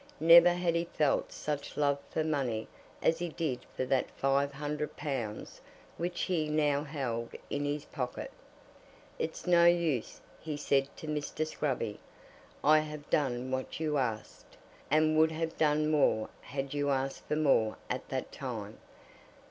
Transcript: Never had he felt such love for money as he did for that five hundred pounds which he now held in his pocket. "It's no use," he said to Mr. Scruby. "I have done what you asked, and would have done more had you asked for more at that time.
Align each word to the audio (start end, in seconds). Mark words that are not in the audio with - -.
Never 0.19 0.51
had 0.53 0.73
he 0.73 0.85
felt 0.85 1.31
such 1.31 1.77
love 1.77 1.99
for 2.09 2.23
money 2.23 2.67
as 3.03 3.19
he 3.19 3.29
did 3.29 3.59
for 3.77 3.85
that 3.85 4.09
five 4.17 4.51
hundred 4.51 4.95
pounds 4.97 5.61
which 5.97 6.21
he 6.21 6.47
now 6.49 6.81
held 6.83 7.35
in 7.51 7.65
his 7.65 7.85
pocket. 7.85 8.31
"It's 9.19 9.45
no 9.45 9.65
use," 9.65 10.19
he 10.39 10.57
said 10.57 10.87
to 10.97 11.05
Mr. 11.07 11.45
Scruby. 11.45 11.99
"I 12.63 12.79
have 12.79 13.07
done 13.11 13.51
what 13.51 13.79
you 13.79 13.99
asked, 13.99 14.57
and 14.89 15.15
would 15.19 15.31
have 15.33 15.55
done 15.55 15.91
more 15.91 16.29
had 16.41 16.73
you 16.73 16.89
asked 16.89 17.27
for 17.27 17.35
more 17.35 17.77
at 17.87 18.09
that 18.09 18.31
time. 18.31 18.79